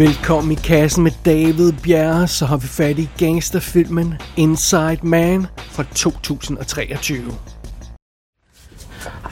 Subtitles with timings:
[0.00, 5.84] Velkommen i kassen med David Bjerre, så har vi fat i gangsterfilmen Inside Man fra
[5.94, 6.82] 2023.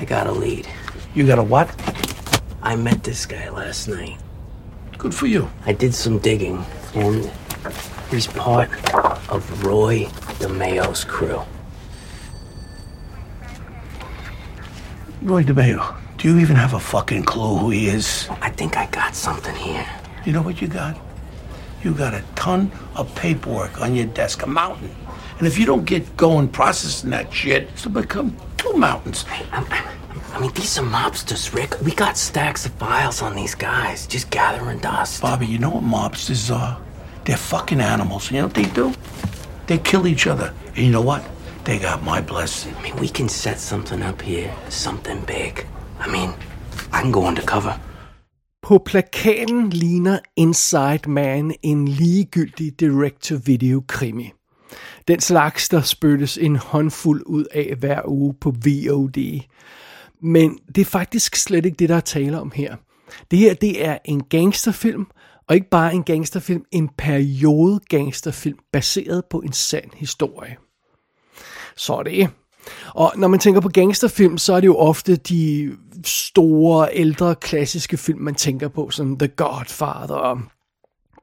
[0.00, 0.64] I got a lead.
[1.16, 1.68] You got a what?
[2.62, 4.20] I met this guy last night.
[4.98, 5.48] Good for you.
[5.66, 6.58] I did some digging,
[6.94, 7.30] and
[8.10, 8.68] he's part
[9.28, 10.06] of Roy
[10.38, 11.40] DeMayo's crew.
[15.22, 18.28] Roy DeMayo, do you even have a fucking clue who he is?
[18.42, 19.97] I think I got something here.
[20.24, 20.98] You know what you got?
[21.82, 24.90] You got a ton of paperwork on your desk, a mountain.
[25.38, 29.24] And if you don't get going processing that shit, it'll become two mountains.
[29.52, 29.84] I'm, I'm,
[30.32, 31.80] I mean, these are mobsters, Rick.
[31.82, 35.22] We got stacks of files on these guys, just gathering dust.
[35.22, 36.80] Bobby, you know what mobsters are?
[37.24, 38.30] They're fucking animals.
[38.30, 38.92] You know what they do?
[39.66, 40.52] They kill each other.
[40.68, 41.24] And you know what?
[41.64, 42.74] They got my blessing.
[42.76, 45.66] I mean, we can set something up here, something big.
[46.00, 46.34] I mean,
[46.92, 47.78] I can go undercover.
[48.68, 54.32] På plakaten ligner Inside Man en ligegyldig direct-to-video-krimi.
[55.08, 59.40] Den slags, der spyttes en håndfuld ud af hver uge på VOD.
[60.22, 62.76] Men det er faktisk slet ikke det, der er tale om her.
[63.30, 65.06] Det her, det er en gangsterfilm,
[65.48, 70.56] og ikke bare en gangsterfilm, en periode gangsterfilm, baseret på en sand historie.
[71.76, 72.30] Så er det.
[72.94, 75.70] Og når man tænker på gangsterfilm, så er det jo ofte de
[76.04, 80.48] store, ældre, klassiske film, man tænker på, som The Godfather,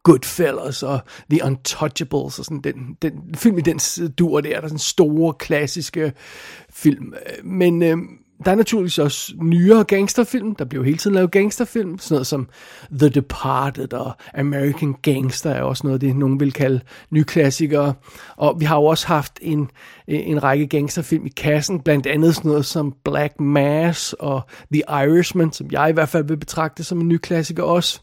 [0.03, 3.79] Goodfellas og The Untouchables og sådan den, den film i den
[4.17, 6.13] dur der, der er sådan store, klassiske
[6.69, 7.13] film.
[7.13, 7.97] Øh, men øh,
[8.45, 10.55] der er naturligvis også nyere gangsterfilm.
[10.55, 11.99] Der bliver jo hele tiden lavet gangsterfilm.
[11.99, 12.47] Sådan noget som
[12.99, 17.93] The Departed og American Gangster er også noget det, nogen vil kalde nyklassikere.
[18.35, 19.69] Og vi har jo også haft en,
[20.07, 21.79] en række gangsterfilm i kassen.
[21.79, 24.41] Blandt andet sådan noget som Black Mass og
[24.73, 28.01] The Irishman, som jeg i hvert fald vil betragte som en ny klassiker også.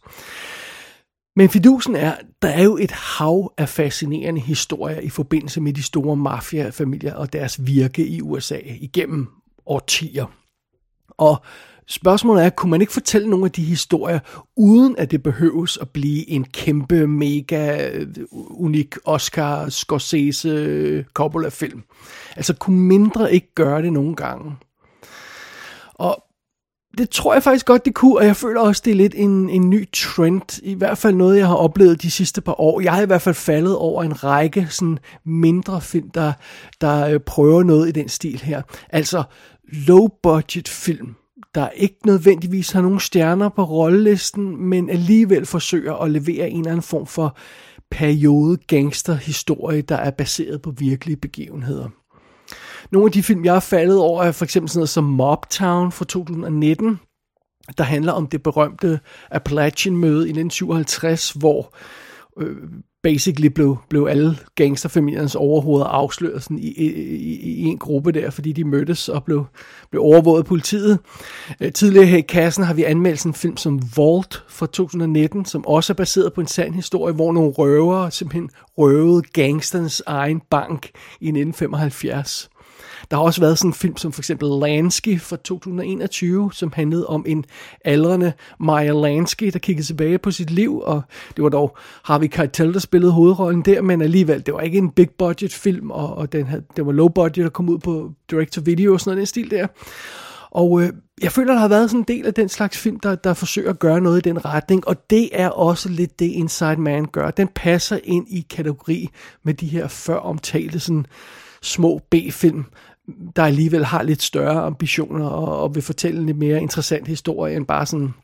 [1.37, 5.83] Men fidusen er, der er jo et hav af fascinerende historier i forbindelse med de
[5.83, 10.27] store mafiafamilier og deres virke i USA igennem årtier.
[11.09, 11.43] Og
[11.87, 14.19] spørgsmålet er, kunne man ikke fortælle nogle af de historier,
[14.57, 18.07] uden at det behøves at blive en kæmpe, mega, øh,
[18.51, 21.83] unik Oscar, Scorsese, Coppola-film?
[22.37, 24.57] Altså, kunne mindre ikke gøre det nogle gange?
[25.95, 26.25] Og
[26.99, 29.51] det tror jeg faktisk godt, det kunne, og jeg føler også, det er lidt en,
[29.51, 30.61] en ny trend.
[30.63, 32.81] I hvert fald noget, jeg har oplevet de sidste par år.
[32.81, 36.33] Jeg har i hvert fald faldet over en række sådan mindre film, der,
[36.81, 38.63] der øh, prøver noget i den stil her.
[38.91, 39.23] Altså
[39.69, 41.15] low-budget film,
[41.55, 46.71] der ikke nødvendigvis har nogen stjerner på rollelisten, men alligevel forsøger at levere en eller
[46.71, 47.37] anden form for
[47.91, 51.89] periode gangsterhistorie, der er baseret på virkelige begivenheder.
[52.91, 55.93] Nogle af de film, jeg har faldet over, er for eksempel sådan noget som Mobtown
[55.93, 57.01] fra 2019,
[57.79, 61.75] der handler om det berømte Appalachian-møde i 1957, hvor
[62.39, 62.57] øh,
[63.03, 68.53] basically blev, blev alle gangsterfamiliernes overhoveder afsløret sådan i, i, i en gruppe der, fordi
[68.53, 69.45] de mødtes og blev,
[69.91, 70.99] blev overvåget af politiet.
[71.61, 75.67] Øh, tidligere her i kassen har vi anmeldt en film som Vault fra 2019, som
[75.67, 80.91] også er baseret på en sand historie, hvor nogle røvere simpelthen røvede gangsternes egen bank
[81.21, 82.51] i 1975.
[83.11, 87.07] Der har også været sådan en film som for eksempel Lansky fra 2021, som handlede
[87.07, 87.45] om en
[87.85, 91.03] aldrende Maya Lansky, der kiggede tilbage på sit liv, og
[91.37, 94.91] det var dog Harvey Keitel, der spillede hovedrollen der, men alligevel, det var ikke en
[94.91, 98.13] big budget film, og, og den havde, det var low budget at komme ud på
[98.31, 99.67] direct to video og sådan noget, den stil der.
[100.51, 100.93] Og øh,
[101.23, 103.71] jeg føler, der har været sådan en del af den slags film, der, der forsøger
[103.71, 107.31] at gøre noget i den retning, og det er også lidt det Inside Man gør.
[107.31, 109.09] Den passer ind i kategori
[109.43, 111.07] med de her før omtalte sådan
[111.63, 112.65] små B-film,
[113.37, 117.57] der alligevel har lidt større ambitioner og, og vil fortælle en lidt mere interessant historie
[117.57, 118.15] end bare sådan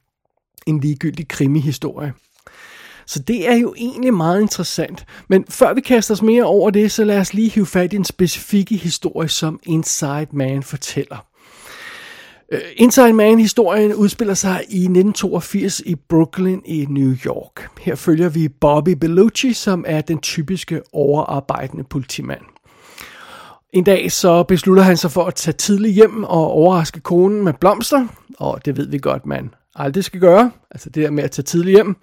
[0.66, 2.12] en ligegyldig krimihistorie.
[3.06, 5.06] Så det er jo egentlig meget interessant.
[5.28, 7.97] Men før vi kaster os mere over det, så lad os lige hive fat i
[7.97, 11.27] en specifik historie, som Inside Man fortæller.
[12.53, 17.68] Øh, Inside Man-historien udspiller sig i 1982 i Brooklyn i New York.
[17.80, 22.42] Her følger vi Bobby Bellucci, som er den typiske overarbejdende politimand.
[23.72, 27.53] En dag så beslutter han sig for at tage tidligt hjem og overraske konen med
[27.60, 28.06] blomster,
[28.38, 31.44] og det ved vi godt, man aldrig skal gøre, altså det der med at tage
[31.44, 31.97] tidligt hjem.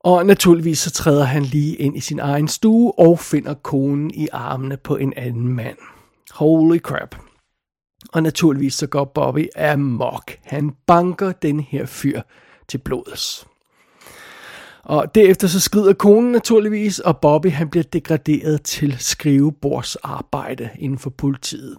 [0.00, 4.28] Og naturligvis så træder han lige ind i sin egen stue og finder konen i
[4.32, 5.78] armene på en anden mand.
[6.30, 7.16] Holy crap.
[8.12, 10.32] Og naturligvis så går Bobby amok.
[10.42, 12.20] Han banker den her fyr
[12.68, 13.46] til blods.
[14.84, 21.10] Og derefter så skrider konen naturligvis, og Bobby han bliver degraderet til skrivebordsarbejde inden for
[21.10, 21.76] politiet.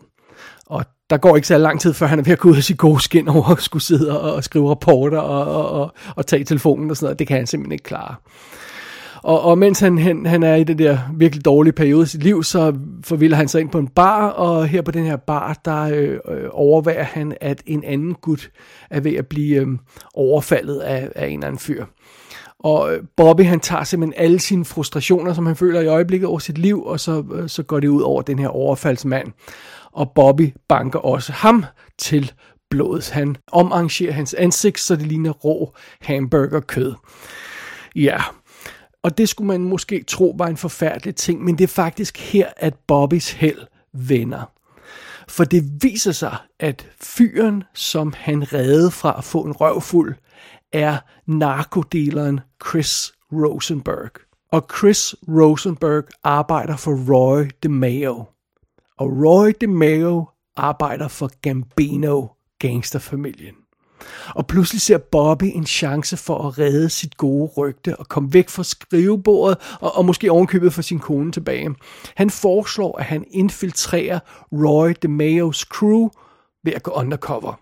[0.66, 2.64] Og der går ikke så lang tid, før han er ved at gå ud af
[2.64, 6.44] sit gode skin over at skulle sidde og, skrive rapporter og, og, og, og tage
[6.44, 7.20] telefonen og sådan noget.
[7.20, 8.16] Det kan han simpelthen ikke klare.
[9.24, 12.24] Og, og mens han, han, han er i den der virkelig dårlige periode i sit
[12.24, 15.60] liv, så forvilder han sig ind på en bar, og her på den her bar,
[15.66, 18.52] der øh, øh, overværer han, at en anden gut
[18.90, 19.68] er ved at blive øh,
[20.14, 21.86] overfaldet af, af en eller anden fyr.
[22.60, 26.40] Og øh, Bobby han tager simpelthen alle sine frustrationer, som han føler i øjeblikket over
[26.40, 29.32] sit liv, og så, øh, så går det ud over den her overfaldsmand.
[29.92, 31.66] Og Bobby banker også ham
[31.98, 32.32] til
[32.70, 33.10] blodet.
[33.10, 36.94] Han omarrangerer hans ansigt, så det ligner rå hamburgerkød.
[37.96, 38.22] Ja,
[39.04, 42.48] og det skulle man måske tro var en forfærdelig ting, men det er faktisk her,
[42.58, 43.60] at Bobbys held
[43.94, 44.52] vender.
[45.28, 50.16] For det viser sig, at fyren, som han redde fra at få en røvfuld,
[50.72, 52.40] er narkodeleren
[52.70, 54.12] Chris Rosenberg.
[54.52, 58.26] Og Chris Rosenberg arbejder for Roy DeMeo.
[58.98, 60.26] Og Roy DeMeo
[60.56, 62.28] arbejder for Gambino,
[62.60, 63.56] gangsterfamilien.
[64.36, 68.50] Og pludselig ser Bobby en chance for at redde sit gode rygte og komme væk
[68.50, 71.76] fra skrivebordet og, og måske ovenkøbet for sin kone tilbage.
[72.16, 74.20] Han foreslår, at han infiltrerer
[74.52, 76.10] Roy DeMeos crew
[76.64, 77.60] ved at gå undercover.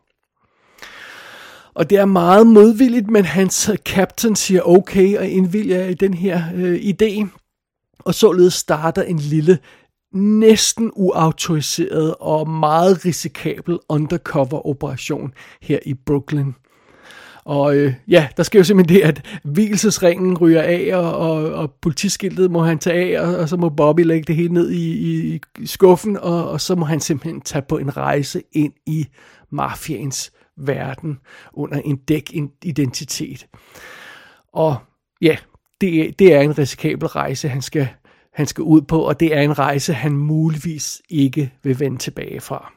[1.77, 6.13] Og det er meget modvilligt, men hans øh, captain siger okay og indvilger i den
[6.13, 7.27] her øh, idé.
[7.99, 9.57] Og således starter en lille,
[10.13, 16.51] næsten uautoriseret og meget risikabel undercover-operation her i Brooklyn.
[17.45, 21.71] Og øh, ja, der sker jo simpelthen det, at hvilesesringen ryger af, og, og, og
[21.81, 24.91] politiskiltet må han tage af, og, og så må Bobby lægge det hele ned i,
[24.91, 29.05] i, i skuffen, og, og så må han simpelthen tage på en rejse ind i
[29.51, 31.19] mafiens verden
[31.53, 32.31] under en dæk
[32.63, 33.47] identitet.
[34.53, 34.77] Og
[35.21, 35.37] ja,
[35.81, 37.87] det, det er en risikabel rejse, han skal,
[38.33, 42.41] han skal ud på, og det er en rejse, han muligvis ikke vil vende tilbage
[42.41, 42.73] fra.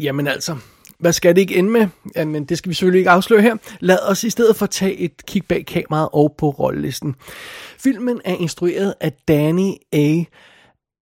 [0.00, 0.56] Jamen altså,
[0.98, 1.88] hvad skal det ikke ende med?
[2.16, 3.56] Jamen, det skal vi selvfølgelig ikke afsløre her.
[3.80, 7.14] Lad os i stedet for tage et kig bag kameraet og på rollelisten.
[7.78, 10.24] Filmen er instrueret af Danny A.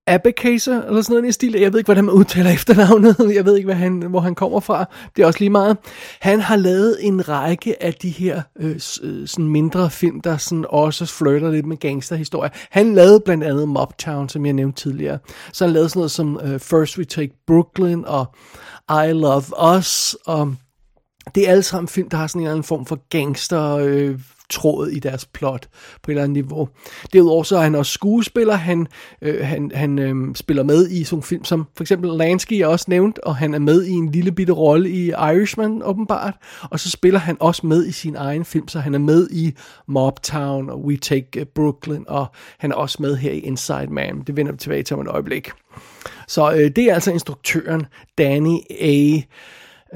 [0.07, 1.51] Abacaser, eller sådan noget i stil.
[1.51, 3.15] Jeg ved ikke, hvordan man udtaler efternavnet.
[3.35, 4.85] Jeg ved ikke, hvad han, hvor han kommer fra.
[5.15, 5.77] Det er også lige meget.
[6.19, 10.65] Han har lavet en række af de her øh, øh sådan mindre film, der sådan
[10.69, 12.49] også flirter lidt med gangsterhistorie.
[12.69, 15.19] Han lavede blandt andet Mobtown, som jeg nævnte tidligere.
[15.53, 18.25] Så han lavede sådan noget som øh, First We Take Brooklyn og
[18.89, 20.17] I Love Us.
[20.25, 20.55] Og
[21.35, 23.77] det er alle sammen film, der har sådan en eller anden form for gangster...
[23.77, 24.19] Øh,
[24.51, 25.67] tråd i deres plot
[26.03, 26.69] på et eller andet niveau.
[27.13, 28.55] Derudover så er han også skuespiller.
[28.55, 28.87] Han,
[29.21, 32.85] øh, han, han øh, spiller med i sådan film som for eksempel Lansky er også
[32.87, 36.33] nævnt, og han er med i en lille bitte rolle i Irishman åbenbart.
[36.61, 39.53] Og så spiller han også med i sin egen film, så han er med i
[39.87, 42.25] Mob Town og We Take øh, Brooklyn, og
[42.57, 44.21] han er også med her i Inside Man.
[44.27, 45.49] Det vender vi tilbage til om et øjeblik.
[46.27, 47.85] Så øh, det er altså instruktøren
[48.17, 49.21] Danny A.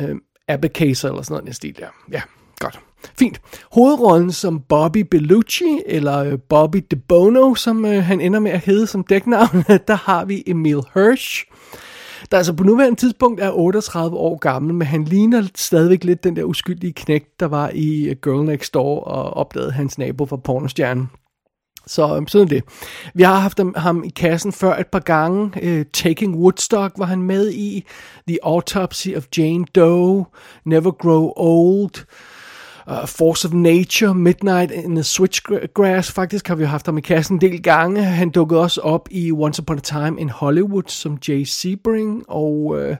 [0.01, 0.15] Øh,
[0.47, 1.87] Abacaser eller sådan noget i stil der.
[2.11, 2.21] Ja,
[2.59, 2.79] godt.
[3.19, 3.41] Fint.
[3.71, 8.59] Hovedrollen som Bobby Bellucci, eller øh, Bobby De Bono, som øh, han ender med at
[8.59, 11.45] hedde som dæknavn, der har vi Emil Hirsch,
[12.31, 16.35] der altså på nuværende tidspunkt er 38 år gammel, men han ligner stadigvæk lidt den
[16.35, 20.37] der uskyldige knægt, der var i øh, Girl Next Door og opdagede hans nabo fra
[20.37, 21.09] pornostjernen.
[21.87, 22.63] Så øh, sådan det.
[23.13, 25.51] Vi har haft ham i kassen før et par gange.
[25.63, 27.85] Uh, Taking Woodstock var han med i.
[28.27, 30.25] The Autopsy of Jane Doe.
[30.65, 32.05] Never Grow Old
[32.87, 36.11] uh, Force of Nature, Midnight in the Switchgrass.
[36.11, 38.03] Faktisk har vi haft ham i kassen en del gange.
[38.03, 42.65] Han dukkede også op i Once Upon a Time in Hollywood som Jay Sebring, og
[42.65, 42.95] uh,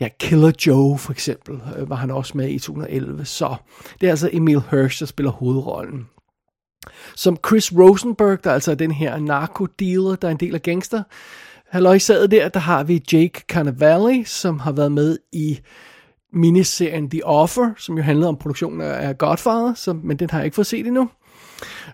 [0.00, 3.24] ja, Killer Joe for eksempel uh, var han også med i 2011.
[3.24, 3.56] Så
[4.00, 6.06] det er altså Emil Hirsch, der spiller hovedrollen.
[7.16, 11.02] Som Chris Rosenberg, der altså er den her narkodealer, der er en del af gangster.
[11.70, 15.60] Halløj sad der, der har vi Jake Carnevale, som har været med i
[16.32, 20.44] miniserien The Offer, som jo handlede om produktionen af Godfather, som, men den har jeg
[20.44, 21.08] ikke fået set endnu.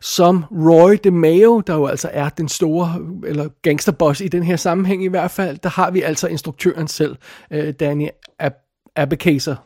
[0.00, 5.05] Som Roy DeMeo, der jo altså er den store, eller gangsterboss i den her sammenhæng
[5.05, 7.16] i hvert fald, der har vi altså instruktøren selv,
[7.50, 8.09] øh, Danny
[8.43, 9.57] Ab- Abacaser.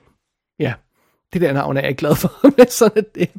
[0.59, 0.73] Ja,
[1.33, 3.31] det der navn er jeg glad for, men sådan er det.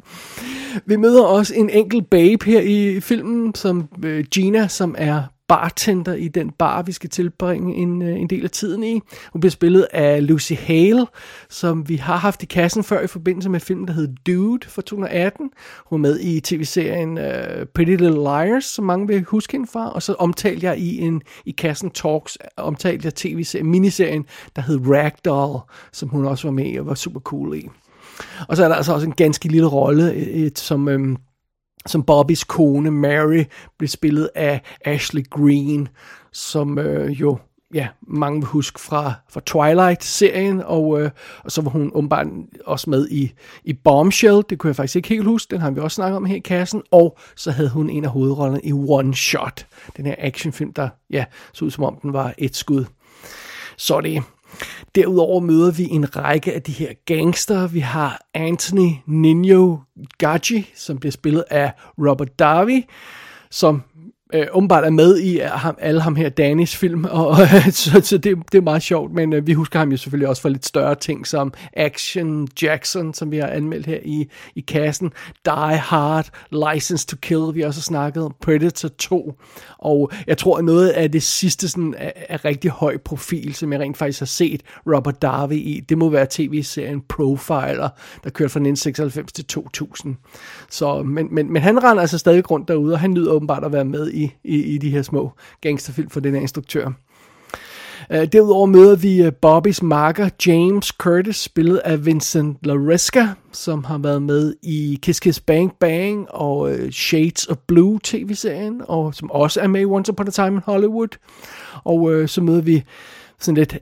[0.86, 5.22] Vi møder også en enkelt babe her i filmen, som øh, Gina, som er
[5.52, 9.00] bartender i den bar, vi skal tilbringe en, øh, en del af tiden i.
[9.32, 11.06] Hun bliver spillet af Lucy Hale,
[11.50, 14.82] som vi har haft i kassen før i forbindelse med filmen, der hedder Dude fra
[14.82, 15.50] 2018.
[15.86, 19.92] Hun er med i tv-serien uh, Pretty Little Liars, som mange vil huske hende fra.
[19.92, 24.24] Og så omtalte jeg i en i kassen Talks, omtalte jeg tv-serien, miniserien,
[24.56, 25.60] der hed Ragdoll,
[25.92, 27.68] som hun også var med i og var super cool i.
[28.48, 30.88] Og så er der altså også en ganske lille rolle, øh, som...
[30.88, 31.16] Øhm,
[31.86, 33.44] som Bobbys kone Mary
[33.78, 35.88] blev spillet af Ashley Green,
[36.32, 37.38] som øh, jo
[37.74, 41.10] ja, mange vil huske fra, fra Twilight-serien, og, øh,
[41.44, 42.26] og så var hun åbenbart
[42.64, 43.32] også med i,
[43.64, 46.24] i Bombshell, det kunne jeg faktisk ikke helt huske, den har vi også snakket om
[46.24, 50.14] her i kassen, og så havde hun en af hovedrollerne i One Shot, den her
[50.18, 52.84] actionfilm, der ja, så ud som om den var et skud.
[53.76, 54.22] Så det
[54.94, 57.66] Derudover møder vi en række af de her gangster.
[57.66, 59.76] Vi har Anthony Nino
[60.18, 62.84] Gaggi, som bliver spillet af Robert Darby,
[63.50, 63.82] som
[64.34, 68.00] øh, åbenbart er med i øh, ham, alle ham her Danis film, og, øh, så,
[68.04, 70.48] så det, det er meget sjovt, men øh, vi husker ham jo selvfølgelig også for
[70.48, 75.12] lidt større ting som Action Jackson, som vi har anmeldt her i, i kassen,
[75.44, 76.26] Die Hard,
[76.74, 79.32] License to Kill, vi har også snakket om, Predator 2,
[79.78, 83.72] og jeg tror, at noget af det sidste sådan, er, er rigtig høj profil, som
[83.72, 87.88] jeg rent faktisk har set Robert Darby i, det må være tv-serien Profiler,
[88.24, 90.16] der kørte fra 1996 til 2000.
[90.70, 93.72] Så, men, men, men han render altså stadig rundt derude, og han nyder åbenbart at
[93.72, 96.90] være med i i, i, de her små gangsterfilm for den her instruktør.
[98.12, 103.98] Øh, derudover møder vi øh, Bobbys marker James Curtis, spillet af Vincent Laresca, som har
[103.98, 109.30] været med i Kiss Kiss Bang Bang og øh, Shades of Blue tv-serien, og som
[109.30, 111.18] også er med i Once Upon a Time in Hollywood.
[111.84, 112.82] Og uh, så møder vi
[113.40, 113.78] sådan lidt,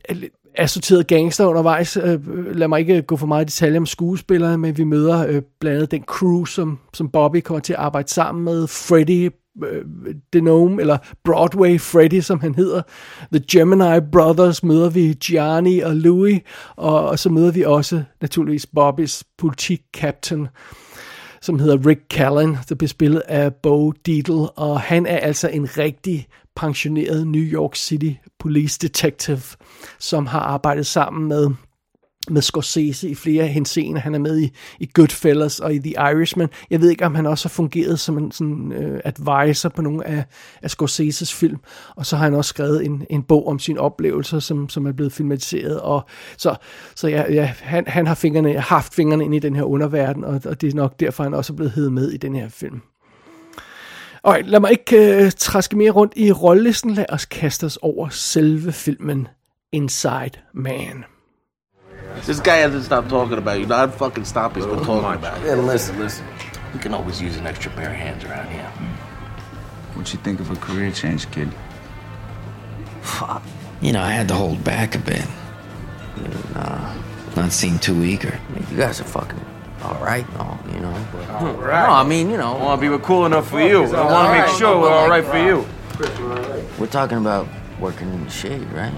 [0.59, 1.99] assorteret gangster undervejs.
[2.52, 5.76] Lad mig ikke gå for meget i detaljer om skuespillere, men vi møder uh, blandt
[5.76, 8.66] andet den crew, som, som Bobby kommer til at arbejde sammen med.
[8.66, 9.30] Freddy
[9.64, 12.83] Øh, Denome, eller Broadway Freddy, som han hedder.
[13.33, 16.40] The Gemini Brothers møder vi Gianni og Louis,
[16.76, 20.49] og, og så møder vi også naturligvis Bobbys politik-captain,
[21.43, 25.79] som hedder Rick Callen, der bliver spillet af Bo Deedle, og han er altså en
[25.79, 26.26] rigtig
[26.57, 29.43] pensioneret New York City Police Detective,
[29.99, 31.49] som har arbejdet sammen med
[32.29, 34.00] med Scorsese i flere henseender.
[34.00, 36.49] Han er med i, i Goodfellas og i The Irishman.
[36.71, 40.07] Jeg ved ikke, om han også har fungeret som en sådan, øh, advisor på nogle
[40.07, 40.25] af,
[40.62, 41.59] af Scorseses film.
[41.97, 44.93] Og så har han også skrevet en, en bog om sine oplevelser, som, som er
[44.93, 45.81] blevet filmatiseret.
[45.81, 46.05] Og
[46.37, 46.55] så
[46.95, 50.41] så ja, ja, han, han har fingrene, haft fingrene ind i den her underverden, og,
[50.45, 52.81] og det er nok derfor, han også er blevet heddet med i den her film.
[54.25, 56.91] Alright, lad mig ikke øh, træske mere rundt i rollelisten.
[56.91, 59.29] Lad os kaste os over selve filmen
[59.73, 61.05] Inside Man.
[62.27, 63.67] This guy hasn't stopped talking about you.
[63.67, 64.55] Not fucking stop.
[64.57, 65.49] He's been talking about you.
[65.49, 66.27] Yeah, listen, listen.
[66.73, 68.71] We can always use an extra pair of hands around here.
[69.95, 71.53] What you think of a career change, kid?
[73.03, 73.43] Fuck.
[73.81, 75.27] You know, I had to hold back a bit.
[76.17, 76.95] Mm, nah,
[77.35, 78.39] not seem too eager.
[78.49, 79.41] I mean, you guys are fucking
[79.83, 81.07] all right, no, you know.
[81.11, 81.87] But, all right.
[81.87, 82.55] No, I mean, you know.
[82.55, 83.85] I want to be cool enough for you.
[83.85, 85.67] I want to make sure we're all right for you.
[86.79, 87.49] We're talking about
[87.79, 88.93] working in the shade, right?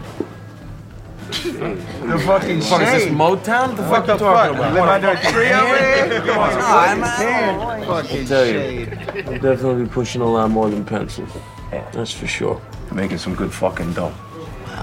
[1.28, 3.68] The fucking fuck is this Motown?
[3.68, 4.74] What the fuck you talking about?
[4.74, 6.32] Live under a tree over here?
[6.32, 8.86] I'm Fucking tell you.
[9.26, 11.30] I'm definitely pushing a lot more than pencils.
[11.70, 12.60] That's for sure.
[12.92, 14.10] Making some good fucking dough.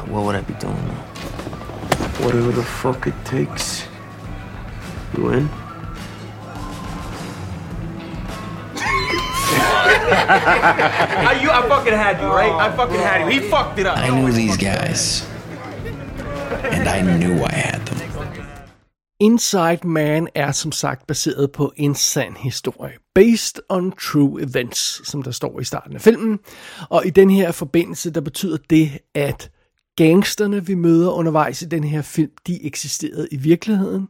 [0.08, 1.04] What would I be doing now?
[2.24, 3.86] Whatever the fuck it takes.
[5.18, 5.50] You in?
[10.22, 12.52] I, you, I fucking had you, right?
[12.52, 13.40] I fucking had you.
[13.40, 13.98] He fucked it up.
[13.98, 15.28] I knew these guys.
[16.98, 18.00] I knew I had them.
[19.22, 22.94] Inside Man er som sagt baseret på en sand historie.
[23.16, 26.40] Based on true events, som der står i starten af filmen.
[26.90, 29.52] Og i den her forbindelse, der betyder det, at
[29.98, 34.08] gangsterne, vi møder undervejs i den her film, de eksisterede i virkeligheden.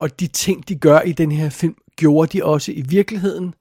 [0.00, 3.54] Og de ting, de gør i den her film, gjorde de også i virkeligheden.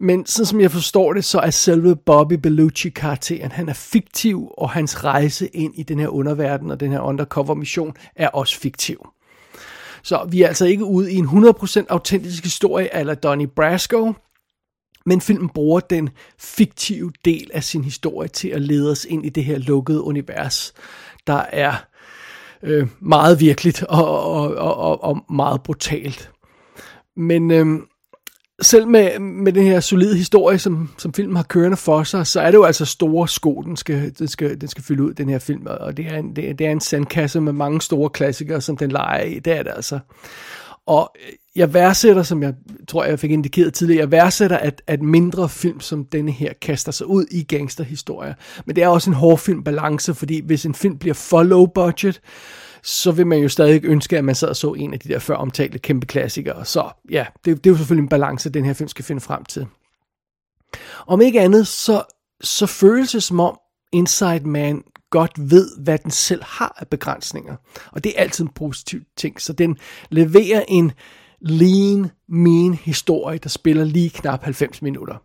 [0.00, 4.70] Men sådan som jeg forstår det, så er selve Bobby Bellucci-karakteren, han er fiktiv, og
[4.70, 9.08] hans rejse ind i den her underverden og den her undercover-mission er også fiktiv.
[10.02, 14.12] Så vi er altså ikke ude i en 100% autentisk historie eller Donnie Brasco,
[15.06, 19.28] men filmen bruger den fiktive del af sin historie til at lede os ind i
[19.28, 20.74] det her lukkede univers,
[21.26, 21.74] der er
[22.62, 26.30] øh, meget virkeligt og, og, og, og meget brutalt.
[27.16, 27.80] Men øh,
[28.62, 32.40] selv med, med den her solide historie, som, som filmen har kørende for sig, så
[32.40, 35.28] er det jo altså store sko, den skal, den skal, den skal fylde ud, den
[35.28, 35.66] her film.
[35.66, 38.90] Og det er, en, det, det er en sandkasse med mange store klassikere, som den
[38.90, 39.38] leger i.
[39.38, 39.98] Det er det altså.
[40.86, 41.14] Og
[41.56, 42.54] jeg værdsætter, som jeg
[42.88, 46.92] tror, jeg fik indikeret tidligere, jeg værdsætter, at, at mindre film som denne her kaster
[46.92, 48.34] sig ud i gangsterhistorier.
[48.66, 52.20] Men det er også en hård filmbalance, fordi hvis en film bliver for low budget,
[52.82, 55.18] så vil man jo stadig ønske, at man sad og så en af de der
[55.18, 56.64] før omtalte kæmpe klassikere.
[56.64, 59.44] Så ja, det, det er jo selvfølgelig en balance, den her film skal finde frem
[59.44, 59.66] til.
[61.06, 62.02] Om ikke andet, så,
[62.40, 63.58] så føles det som om
[63.92, 67.56] Inside Man godt ved, hvad den selv har af begrænsninger.
[67.92, 69.40] Og det er altid en positiv ting.
[69.40, 69.78] Så den
[70.10, 70.92] leverer en
[71.40, 75.16] lean, mean historie, der spiller lige knap 90 minutter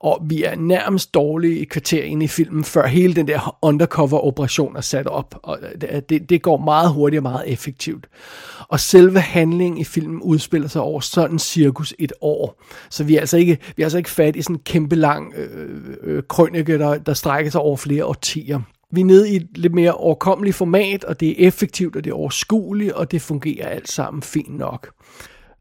[0.00, 4.76] og vi er nærmest dårlige i kvarter ind i filmen, før hele den der undercover-operation
[4.76, 8.06] er sat op, og øh, øh, det, det går meget hurtigt og meget effektivt.
[8.68, 12.62] Og selve handlingen i filmen udspiller sig over sådan cirkus et år.
[12.90, 15.32] Så vi er altså ikke, vi er altså ikke fat i sådan en kæmpe lang
[15.36, 18.60] øh, øh, øh, krønike, der, der strækker sig over flere årtier.
[18.92, 22.10] Vi er nede i et lidt mere overkommeligt format, og det er effektivt, og det
[22.10, 24.90] er overskueligt, og det fungerer alt sammen fint nok.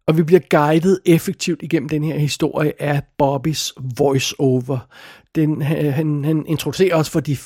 [0.09, 4.87] Og vi bliver guidet effektivt igennem den her historie af Bobbys voice-over.
[5.35, 7.37] Den, øh, han, han introducerer os for de,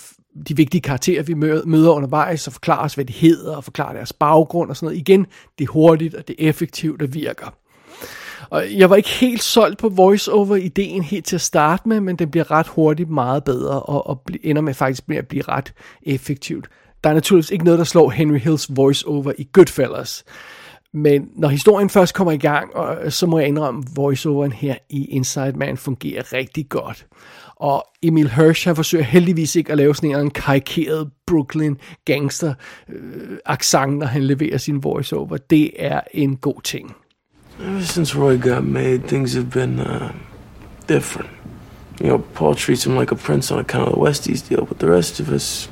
[0.47, 1.33] de vigtige karakterer, vi
[1.65, 4.99] møder undervejs, og forklarer os, hvad de hedder, og forklarer deres baggrund og sådan noget.
[4.99, 5.25] Igen,
[5.59, 7.55] det er hurtigt, og det er effektivt, og virker.
[8.49, 12.31] Og jeg var ikke helt solgt på voice-over-ideen helt til at starte med, men den
[12.31, 16.67] bliver ret hurtigt meget bedre, og, og ender med faktisk med at blive ret effektivt.
[17.03, 20.23] Der er naturligvis ikke noget, der slår Henry Hills voice-over i Goodfellas.
[20.93, 24.75] Men når historien først kommer i gang, og, så må jeg indrømme, at voiceoveren her
[24.89, 27.05] i Inside Man fungerer rigtig godt.
[27.55, 32.53] Og Emil Hirsch har forsøgt heldigvis ikke at lave sådan en karikeret Brooklyn gangster
[32.89, 35.37] øh, accent, når han leverer sin voiceover.
[35.37, 36.95] Det er en god ting.
[37.59, 40.09] Ever since Roy got made, things have been uh,
[40.89, 41.29] different.
[42.01, 44.79] You know, Paul treats him like a prince on account of the Westies deal, but
[44.79, 45.69] the rest of us,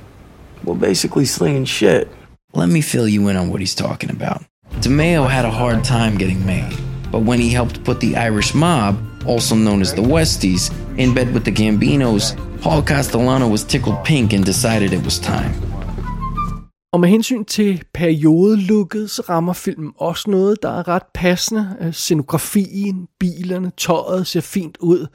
[0.64, 2.08] we're basically slinging shit.
[2.54, 4.51] Let me fill you in on what he's talking about.
[4.80, 6.76] DeMeo had a hard time getting made,
[7.12, 8.96] but when he helped put the Irish mob,
[9.28, 14.34] also known as the Westies, in bed with the Gambinos, Paul Castellano was tickled pink
[14.34, 15.54] and decided it was time.
[16.94, 21.78] Og med hensyn til periodelooket, så rammer filmen også noget, der er ret passende.
[21.82, 25.08] Øh, scenografien, bilerne, tøjet ser fint ud,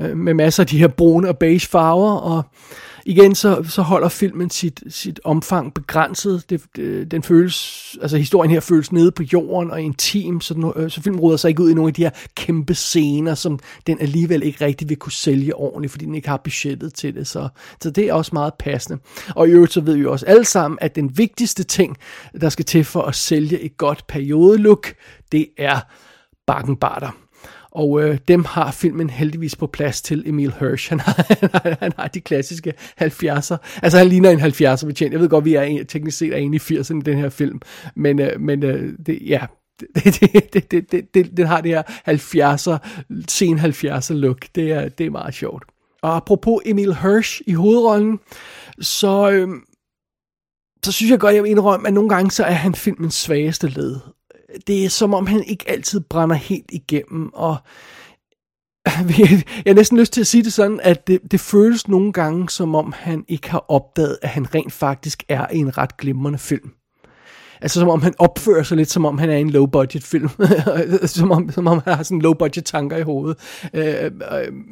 [0.00, 2.42] øh, med masser af de her brune og beige farver, og
[3.06, 6.50] igen, så, så holder filmen sit, sit omfang begrænset.
[6.50, 10.72] Det, det, den føles, altså historien her føles nede på jorden og intim, så, den,
[10.76, 13.58] øh, så filmen ruder sig ikke ud i nogle af de her kæmpe scener, som
[13.86, 17.26] den alligevel ikke rigtig vil kunne sælge ordentligt, fordi den ikke har budgettet til det.
[17.26, 17.48] Så,
[17.82, 18.98] så det er også meget passende.
[19.36, 21.96] Og i øvrigt så ved vi jo også alle sammen, at den vigtigste ting,
[22.40, 24.94] der skal til for at sælge et godt periodelook,
[25.32, 25.80] det er
[26.46, 27.23] bakkenbarter.
[27.74, 30.88] Og øh, dem har filmen heldigvis på plads til Emil Hirsch.
[30.88, 33.56] Han har, han har, han har de klassiske 70'er.
[33.82, 35.12] Altså han ligner en 70'er betjent.
[35.12, 37.28] Jeg ved godt, vi er en, teknisk set er inde i 80'erne i den her
[37.28, 37.60] film.
[37.94, 39.46] Men, øh, men øh, det, ja,
[40.04, 40.20] det,
[40.52, 42.78] det, det, det, det, det, har det her 70'er,
[43.28, 44.46] sen 70'er look.
[44.54, 45.64] Det er, det er meget sjovt.
[46.02, 48.20] Og apropos Emil Hirsch i hovedrollen,
[48.80, 49.48] så, øh,
[50.84, 53.68] så synes jeg godt, jeg vil indrømme, at nogle gange så er han filmens svageste
[53.68, 53.96] led
[54.66, 57.56] det er som om han ikke altid brænder helt igennem, og
[59.18, 62.50] jeg har næsten lyst til at sige det sådan, at det, det føles nogle gange,
[62.50, 66.38] som om han ikke har opdaget, at han rent faktisk er i en ret glimrende
[66.38, 66.70] film.
[67.60, 70.28] Altså som om han opfører sig lidt, som om han er i en low-budget film.
[71.04, 73.36] som, om, som om han har sådan low-budget tanker i hovedet.
[73.74, 74.10] Øh, øh,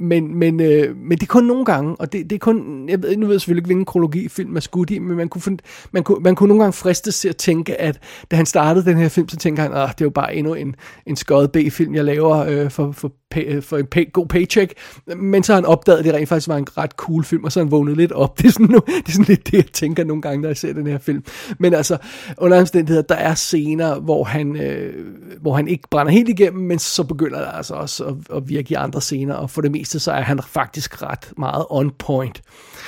[0.01, 3.03] men, men, øh, men det er kun nogle gange, og det, det er kun, jeg
[3.03, 5.59] ved, nu ved jeg selvfølgelig ikke, hvilken kronologi film er skudt i, men man kunne,
[5.92, 7.99] man, kunne, man kunne nogle gange fristes til at tænke, at
[8.31, 10.55] da han startede den her film, så tænkte han, at det er jo bare endnu
[10.55, 10.75] en,
[11.07, 14.75] en skøjet B-film, jeg laver øh, for, for pay, for en pay, god paycheck,
[15.16, 17.53] men så har han opdaget, at det rent faktisk var en ret cool film, og
[17.53, 18.38] så har han vågnet lidt op.
[18.38, 20.57] Det er sådan, nu, det er sådan lidt det, jeg tænker nogle gange, når jeg
[20.57, 21.25] ser den her film.
[21.59, 21.97] Men altså,
[22.38, 24.95] under omstændigheder, der er scener, hvor han, øh,
[25.41, 28.73] hvor han ikke brænder helt igennem, men så begynder der altså også at, at virke
[28.73, 32.43] i andre scener, og for det meste, så er han faktisk ret meget on point.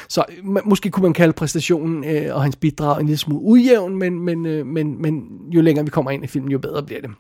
[0.08, 0.24] Så
[0.64, 4.46] måske kunne man kalde præstationen øh, og hans bidrag en lille smule ujævn, men, men,
[4.46, 7.10] øh, men, men jo længere vi kommer ind i filmen, jo bedre bliver det.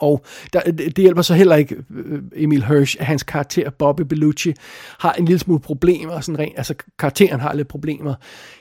[0.00, 4.52] Og der, det hjælper så heller ikke øh, Emil Hirsch, at hans karakter Bobby Bellucci
[5.00, 6.20] har en lille smule problemer.
[6.20, 8.14] Sådan rent, altså karakteren har lidt problemer.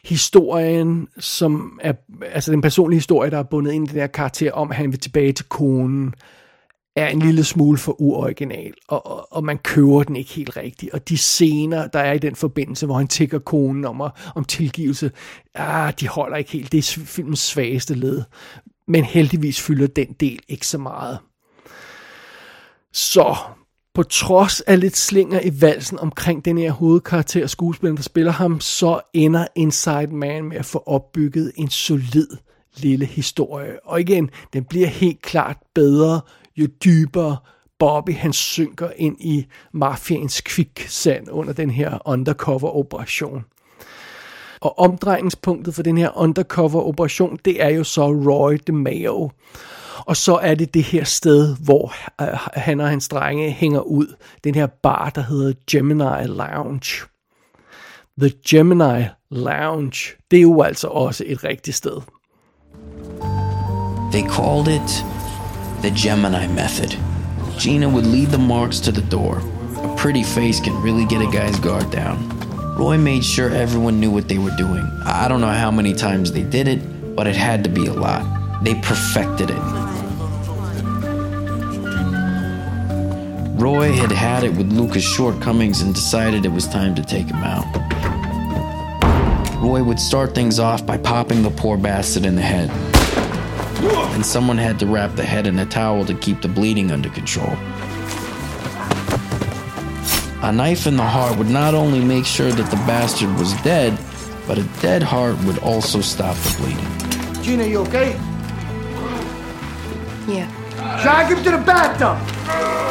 [0.05, 1.93] Historien, som er,
[2.31, 4.91] altså den personlige historie, der er bundet ind i den her karakter, om at han
[4.91, 6.13] vil tilbage til konen,
[6.97, 10.93] er en lille smule for uoriginal, og, og, og man køber den ikke helt rigtigt.
[10.93, 14.01] Og de scener, der er i den forbindelse, hvor han tigger konen om,
[14.35, 15.11] om tilgivelse,
[15.55, 16.71] ah, de holder ikke helt.
[16.71, 18.23] Det er filmens svageste led.
[18.87, 21.19] Men heldigvis fylder den del ikke så meget.
[22.93, 23.35] Så
[23.93, 28.59] på trods af lidt slinger i valsen omkring den her hovedkarakter skuespiller, der spiller ham,
[28.59, 32.27] så ender Inside Man med at få opbygget en solid
[32.77, 33.85] lille historie.
[33.85, 36.21] Og igen, den bliver helt klart bedre,
[36.57, 37.37] jo dybere
[37.79, 43.45] Bobby han synker ind i mafiens kviksand under den her undercover-operation.
[44.61, 49.31] Og omdrejningspunktet for den her undercover-operation, det er jo så Roy DeMeo.
[49.97, 54.15] Og så er det det her sted, hvor øh, han og hans drenge hænger ud.
[54.43, 57.05] Den her bar, der hedder Gemini Lounge.
[58.19, 62.01] The Gemini Lounge, det er jo altså også et rigtigt sted.
[64.11, 65.05] They called it
[65.83, 66.97] the Gemini method.
[67.59, 69.41] Gina would lead the marks to the door,
[69.83, 72.36] A pretty face can really get a guy's guard down.
[72.77, 74.85] Roy made sure everyone knew what they were doing.
[75.03, 77.93] I don't know how many times they did it, but it had to be a
[77.93, 78.23] lot.
[78.63, 79.59] They perfected it.
[83.59, 87.43] Roy had had it with Lucas' shortcomings and decided it was time to take him
[87.43, 87.65] out.
[89.59, 92.69] Roy would start things off by popping the poor bastard in the head.
[94.13, 97.09] And someone had to wrap the head in a towel to keep the bleeding under
[97.09, 97.57] control.
[100.47, 103.99] A knife in the heart would not only make sure that the bastard was dead,
[104.47, 107.43] but a dead heart would also stop the bleeding.
[107.43, 108.13] Gina, you okay?
[110.25, 110.49] Yeah.
[111.03, 112.17] Drag him to the bathtub!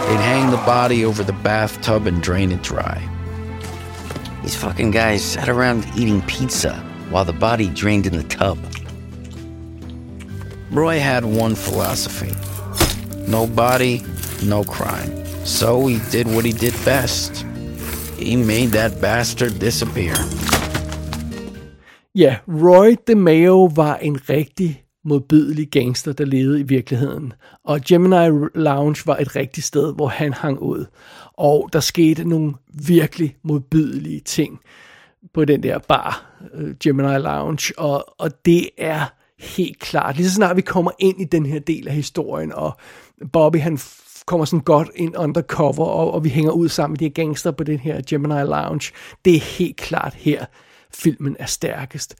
[0.06, 3.00] They'd hang the body over the bathtub and drain it dry.
[4.42, 6.74] These fucking guys sat around eating pizza
[7.08, 8.58] while the body drained in the tub.
[10.70, 12.34] Roy had one philosophy
[13.26, 14.04] no body,
[14.44, 15.25] no crime.
[15.46, 17.46] So he did what he did best.
[18.18, 20.14] He made that bastard disappear.
[22.14, 27.32] Ja, Roy DeMeo var en rigtig modbydelig gangster, der levede i virkeligheden.
[27.64, 30.84] Og Gemini Lounge var et rigtigt sted, hvor han hang ud.
[31.32, 32.54] Og der skete nogle
[32.86, 34.60] virkelig modbydelige ting
[35.34, 37.78] på den der bar, øh, Gemini Lounge.
[37.78, 41.58] Og, og det er helt klart, lige så snart vi kommer ind i den her
[41.58, 42.76] del af historien, og
[43.32, 43.78] Bobby han
[44.26, 47.50] kommer sådan godt ind undercover, og, og vi hænger ud sammen med de her gangster
[47.50, 48.92] på den her Gemini Lounge.
[49.24, 50.44] Det er helt klart her,
[50.94, 52.16] filmen er stærkest.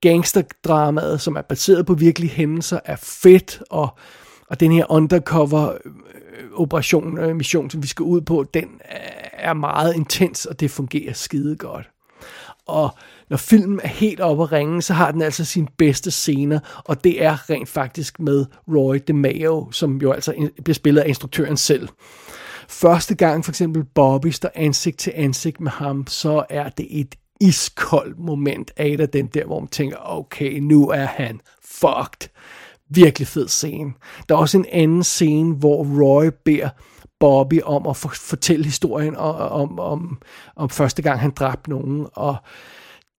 [0.00, 3.88] Gangsterdramaet, som er baseret på virkelige hændelser, er fedt, og,
[4.50, 5.92] og den her undercover øh,
[6.54, 8.80] operation, øh, mission, som vi skal ud på, den
[9.32, 11.90] er meget intens, og det fungerer skide godt.
[12.66, 12.90] Og
[13.30, 17.04] når filmen er helt oppe at ringe, så har den altså sine bedste scener, og
[17.04, 21.88] det er rent faktisk med Roy DeMeo, som jo altså bliver spillet af instruktøren selv.
[22.68, 27.14] Første gang for eksempel Bobby står ansigt til ansigt med ham, så er det et
[27.40, 32.28] iskoldt moment af det, den der, hvor man tænker, okay, nu er han fucked.
[32.90, 33.92] Virkelig fed scene.
[34.28, 36.68] Der er også en anden scene, hvor Roy beder
[37.20, 40.22] Bobby om at fortælle historien om, om, om,
[40.56, 42.36] om første gang, han dræbte nogen, og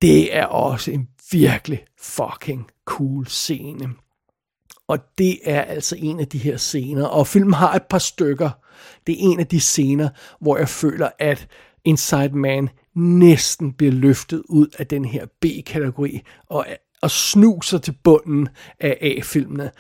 [0.02, 3.90] det er også en virkelig fucking cool scene.
[4.88, 8.50] Og det er altså en af de her scener, og filmen har et par stykker.
[9.08, 10.10] Det er en af de scener,
[10.42, 11.48] hvor jeg føler, at
[11.86, 16.66] Inside Man næsten bliver løftet ud af den her B-kategori, og,
[17.02, 19.72] og snuser til bunden af A-filmene.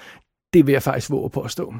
[0.54, 1.74] Det vil jeg faktisk våge på at stå.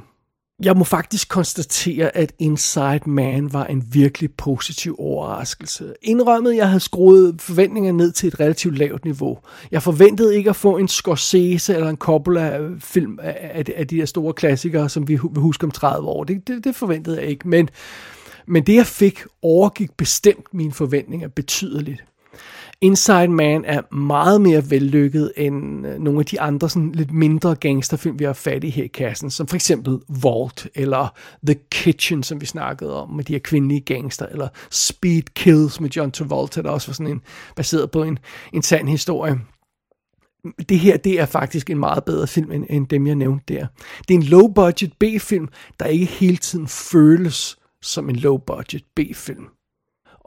[0.64, 5.94] Jeg må faktisk konstatere, at Inside Man var en virkelig positiv overraskelse.
[6.02, 9.40] Indrømmet, jeg havde skruet forventningerne ned til et relativt lavt niveau.
[9.72, 14.34] Jeg forventede ikke at få en Scorsese eller en Coppola-film af, af de der store
[14.34, 16.24] klassikere, som vi husker om 30 år.
[16.24, 17.70] Det, det, det forventede jeg ikke, men,
[18.46, 22.04] men det jeg fik overgik bestemt mine forventninger betydeligt.
[22.82, 27.56] Inside Man er meget mere vellykket end øh, nogle af de andre sådan lidt mindre
[27.56, 32.24] gangsterfilm, vi har fat i her i kassen, som for eksempel Vault, eller The Kitchen,
[32.24, 36.62] som vi snakkede om, med de her kvindelige gangster, eller Speed Kills med John Travolta,
[36.62, 37.22] der også var sådan en,
[37.56, 38.20] baseret på en,
[38.54, 39.40] en sand historie.
[40.70, 43.68] Det her, det er faktisk en meget bedre film, end, end dem, jeg nævnte der.
[44.08, 45.48] Det er en low-budget B-film,
[45.80, 49.48] der ikke hele tiden føles som en low-budget B-film.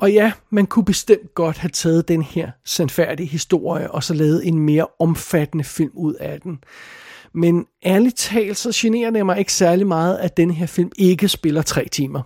[0.00, 4.48] Og ja, man kunne bestemt godt have taget den her sandfærdige historie, og så lavet
[4.48, 6.58] en mere omfattende film ud af den.
[7.34, 11.28] Men ærligt talt, så generer det mig ikke særlig meget, at den her film ikke
[11.28, 12.22] spiller tre timer.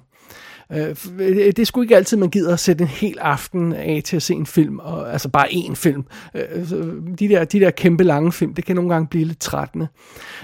[0.73, 4.17] Øh, det er sgu ikke altid, man gider at sætte en hel aften af til
[4.17, 6.05] at se en film, og, altså bare én film.
[6.35, 6.69] Øh,
[7.19, 9.89] de der, de der kæmpe lange film, det kan nogle gange blive lidt trættende.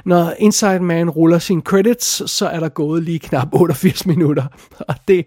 [0.05, 4.45] Når Inside Man ruller sine credits, så er der gået lige knap 88 minutter,
[4.79, 5.27] og det,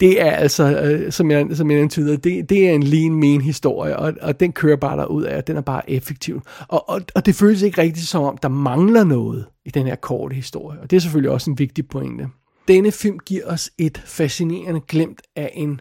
[0.00, 3.40] det er altså, øh, som jeg, som jeg antyder, det, det er en lean mean
[3.40, 6.42] historie, og, og den kører bare derud af, og den er bare effektiv.
[6.68, 9.96] Og, og, og det føles ikke rigtigt som om, der mangler noget i den her
[9.96, 12.28] korte historie, og det er selvfølgelig også en vigtig pointe.
[12.68, 15.80] Denne film giver os et fascinerende glemt af en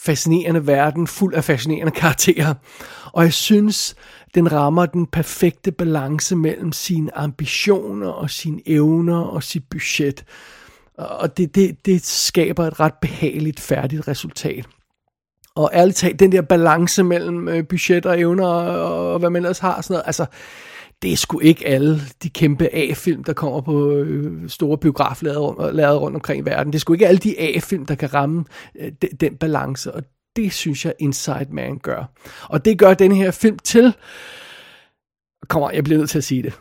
[0.00, 2.54] fascinerende verden, fuld af fascinerende karakterer.
[3.12, 3.94] Og jeg synes,
[4.34, 10.24] den rammer den perfekte balance mellem sine ambitioner og sine evner og sit budget.
[11.00, 14.66] Og det, det, det skaber et ret behageligt, færdigt resultat.
[15.54, 19.42] Og ærligt talt, den der balance mellem øh, budget og evner og, og hvad man
[19.42, 20.26] ellers har, sådan noget, altså,
[21.02, 26.14] det er sgu ikke alle de kæmpe A-film, der kommer på øh, store biograflader rundt
[26.14, 26.72] omkring i verden.
[26.72, 28.44] Det er sgu ikke alle de A-film, der kan ramme
[28.80, 30.02] øh, den, den balance, og
[30.36, 32.04] det synes jeg Inside Man gør.
[32.48, 33.94] Og det gør den her film til,
[35.48, 36.60] kommer jeg bliver nødt til at sige det,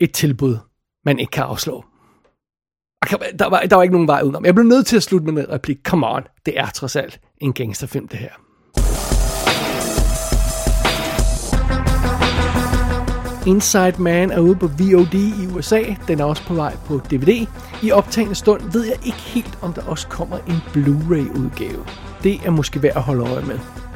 [0.00, 0.56] et tilbud,
[1.04, 1.84] man ikke kan afslå
[3.38, 4.44] der var, der var ikke nogen vej udenom.
[4.44, 5.78] Jeg blev nødt til at slutte med en replik.
[5.84, 8.30] Come on, det er trods alt en gangsterfilm, det her.
[13.46, 15.82] Inside Man er ude på VOD i USA.
[16.08, 17.46] Den er også på vej på DVD.
[17.82, 21.84] I optagende stund ved jeg ikke helt, om der også kommer en Blu-ray udgave.
[22.22, 23.83] Det er måske værd at holde øje med.